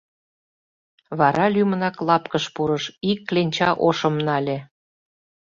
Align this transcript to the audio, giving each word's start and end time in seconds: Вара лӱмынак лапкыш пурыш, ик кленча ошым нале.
Вара 1.19 1.45
лӱмынак 1.53 1.95
лапкыш 2.07 2.45
пурыш, 2.55 2.83
ик 3.11 3.19
кленча 3.27 3.69
ошым 3.87 4.15
нале. 4.25 4.57